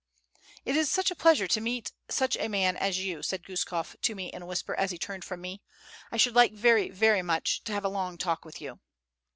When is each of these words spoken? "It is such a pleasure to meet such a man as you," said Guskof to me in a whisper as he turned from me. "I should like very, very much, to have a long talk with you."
"It 0.65 0.75
is 0.75 0.89
such 0.89 1.11
a 1.11 1.15
pleasure 1.15 1.45
to 1.47 1.61
meet 1.61 1.91
such 2.09 2.35
a 2.35 2.47
man 2.47 2.75
as 2.75 2.97
you," 2.97 3.21
said 3.21 3.43
Guskof 3.45 3.95
to 4.01 4.15
me 4.15 4.33
in 4.33 4.41
a 4.41 4.47
whisper 4.47 4.73
as 4.73 4.89
he 4.89 4.97
turned 4.97 5.23
from 5.23 5.41
me. 5.41 5.61
"I 6.11 6.17
should 6.17 6.33
like 6.33 6.53
very, 6.53 6.89
very 6.89 7.21
much, 7.21 7.63
to 7.65 7.71
have 7.71 7.85
a 7.85 7.87
long 7.87 8.17
talk 8.17 8.43
with 8.43 8.59
you." 8.59 8.79